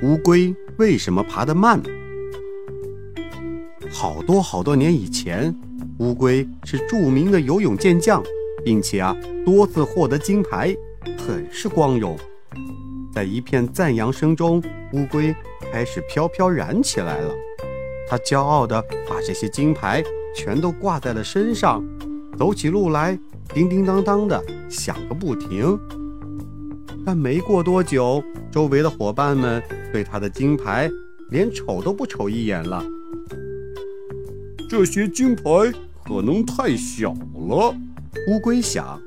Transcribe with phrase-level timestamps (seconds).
[0.00, 1.82] 乌龟为什么爬得慢？
[3.90, 5.52] 好多好多年以前，
[5.98, 8.22] 乌龟是著名的游泳健将，
[8.64, 10.72] 并且啊多次获得金牌，
[11.18, 12.16] 很是光荣。
[13.12, 15.34] 在一片赞扬声中，乌龟
[15.72, 17.34] 开始飘飘然起来了。
[18.08, 20.00] 它骄傲地把这些金牌
[20.32, 21.84] 全都挂在了身上，
[22.38, 23.18] 走起路来
[23.52, 25.76] 叮叮当当的响个不停。
[27.08, 28.22] 但没过多久，
[28.52, 30.90] 周围的伙伴们对他的金牌
[31.30, 32.84] 连瞅都不瞅一眼了。
[34.68, 35.42] 这些金牌
[36.04, 37.14] 可能太小
[37.48, 37.74] 了，
[38.28, 39.00] 乌龟想。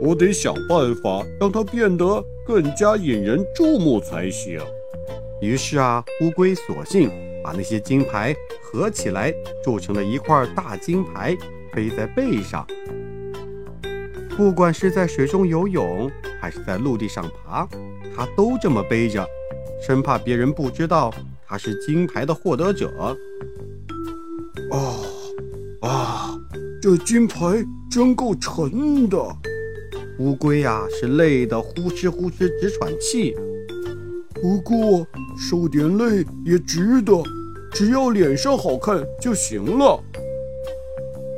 [0.00, 4.58] 我得想办法让它变得更加引人注目才行。
[5.40, 7.08] 于是啊，乌龟索性
[7.44, 11.36] 把那些金牌合起来，铸成了一块大金牌，
[11.72, 12.66] 背在背上。
[14.36, 17.68] 不管是在水中游泳，还是在陆地上爬，
[18.16, 19.26] 他都这么背着，
[19.86, 21.12] 生怕别人不知道
[21.46, 23.16] 他是金牌的获得者。
[24.70, 24.96] 啊
[25.82, 26.38] 啊！
[26.80, 29.16] 这金牌真够沉的，
[30.18, 33.36] 乌龟呀是累得呼哧呼哧直喘气。
[34.34, 35.06] 不过
[35.38, 37.22] 受点累也值得，
[37.72, 40.02] 只要脸上好看就行了。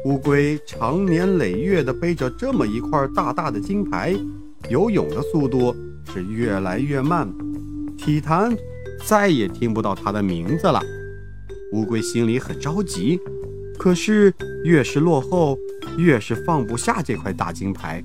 [0.04, 4.14] 乌龟长年累月地背着这么一块大大的金牌，
[4.68, 5.74] 游泳的速度
[6.12, 7.26] 是越来越慢，
[7.96, 8.54] 体坛
[9.06, 10.78] 再也听不到它的名字了。
[11.72, 13.18] 乌龟心里很着急，
[13.78, 14.30] 可是
[14.64, 15.56] 越是落后，
[15.96, 18.04] 越是放不下这块大金牌，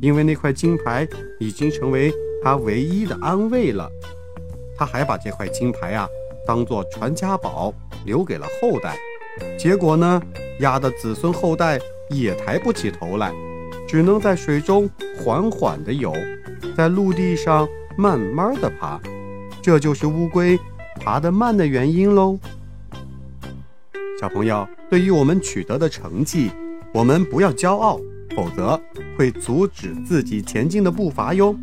[0.00, 1.08] 因为那块金牌
[1.40, 2.12] 已经成为
[2.44, 3.90] 他唯一的安慰了。
[4.76, 6.06] 他还把这块金牌啊
[6.46, 7.74] 当做传家宝
[8.06, 8.96] 留给了后代，
[9.58, 10.22] 结果呢，
[10.60, 11.78] 鸭的子孙后代
[12.10, 13.32] 也抬不起头来，
[13.88, 16.12] 只能在水中缓缓地游，
[16.76, 19.00] 在陆地上慢慢地爬。
[19.62, 20.58] 这就是乌龟
[21.00, 22.38] 爬得慢的原因喽。
[24.20, 26.50] 小朋友，对于我们取得的成绩，
[26.92, 28.00] 我们不要骄傲，
[28.36, 28.80] 否则
[29.16, 31.56] 会阻止自己前进的步伐哟，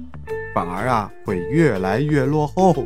[0.53, 2.85] 反而啊会越来越落后。